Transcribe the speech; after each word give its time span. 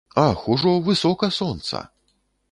Ах, 0.27 0.47
ужо 0.49 0.79
высока 0.87 1.29
сонца! 1.29 1.91